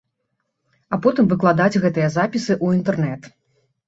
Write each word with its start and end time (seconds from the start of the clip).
А 0.95 0.97
потым 1.03 1.25
выкладаць 1.33 1.81
гэтыя 1.83 2.07
запісы 2.15 2.53
ў 2.65 2.79
інтэрнэт. 2.79 3.29